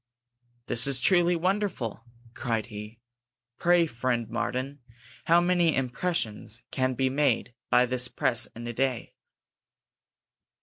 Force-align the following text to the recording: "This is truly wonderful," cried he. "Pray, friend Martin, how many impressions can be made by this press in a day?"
"This 0.65 0.87
is 0.87 0.99
truly 0.99 1.35
wonderful," 1.35 2.03
cried 2.33 2.65
he. 2.73 2.97
"Pray, 3.59 3.85
friend 3.85 4.27
Martin, 4.31 4.79
how 5.25 5.39
many 5.39 5.75
impressions 5.75 6.63
can 6.71 6.95
be 6.95 7.07
made 7.11 7.53
by 7.69 7.85
this 7.85 8.07
press 8.07 8.47
in 8.55 8.65
a 8.65 8.73
day?" 8.73 9.13